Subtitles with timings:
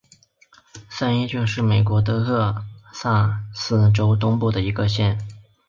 [0.89, 5.15] 三一郡是美国德克萨斯州东部的一个县。